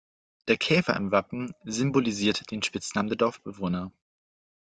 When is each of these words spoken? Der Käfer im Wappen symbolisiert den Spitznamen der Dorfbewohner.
Der 0.47 0.57
Käfer 0.57 0.95
im 0.95 1.11
Wappen 1.11 1.53
symbolisiert 1.63 2.49
den 2.49 2.63
Spitznamen 2.63 3.09
der 3.09 3.17
Dorfbewohner. 3.17 3.91